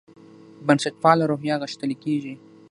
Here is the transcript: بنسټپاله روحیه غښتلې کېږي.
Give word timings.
بنسټپاله 0.67 1.23
روحیه 1.31 1.55
غښتلې 1.61 1.95
کېږي. 2.03 2.33